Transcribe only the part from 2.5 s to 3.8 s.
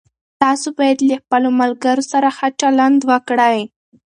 چلند وکړئ.